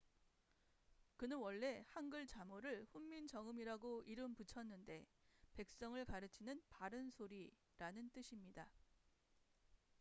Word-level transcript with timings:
"그는 1.15 1.37
원래 1.37 1.85
한글 1.89 2.25
자모를 2.25 2.85
훈민정음이라고 2.89 4.01
이름 4.07 4.33
붙였는데 4.33 5.05
"백성을 5.53 6.03
가르치는 6.05 6.59
바른 6.71 7.11
소리""라는 7.11 8.09
뜻입니다. 8.09 8.71